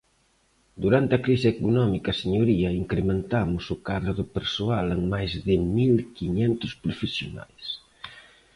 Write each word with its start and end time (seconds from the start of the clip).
Durante 0.83 1.11
a 1.15 1.23
crise 1.25 1.47
económica, 1.55 2.19
señoría, 2.23 2.77
incrementamos 2.83 3.63
o 3.73 3.77
cadro 3.87 4.11
de 4.19 4.25
persoal 4.35 4.85
en 4.95 5.01
máis 5.13 5.31
de 5.47 5.55
mil 5.77 5.93
quiñentos 6.17 6.71
profesionais. 6.83 7.65